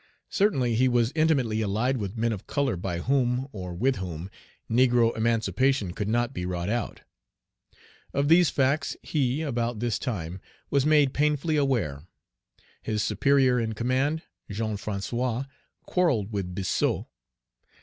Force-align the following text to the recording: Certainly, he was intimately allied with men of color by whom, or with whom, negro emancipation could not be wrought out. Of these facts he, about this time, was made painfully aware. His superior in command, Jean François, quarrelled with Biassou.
Certainly, 0.31 0.73
he 0.73 0.87
was 0.87 1.11
intimately 1.13 1.61
allied 1.61 1.97
with 1.97 2.17
men 2.17 2.31
of 2.33 2.47
color 2.47 2.75
by 2.75 3.01
whom, 3.01 3.47
or 3.51 3.71
with 3.75 3.97
whom, 3.97 4.31
negro 4.67 5.15
emancipation 5.15 5.91
could 5.93 6.07
not 6.07 6.33
be 6.33 6.43
wrought 6.43 6.69
out. 6.71 7.01
Of 8.11 8.27
these 8.27 8.49
facts 8.49 8.97
he, 9.03 9.43
about 9.43 9.77
this 9.79 9.99
time, 9.99 10.41
was 10.71 10.87
made 10.87 11.13
painfully 11.13 11.55
aware. 11.55 12.07
His 12.81 13.03
superior 13.03 13.59
in 13.59 13.73
command, 13.73 14.23
Jean 14.49 14.75
François, 14.75 15.45
quarrelled 15.85 16.31
with 16.31 16.55
Biassou. 16.55 17.05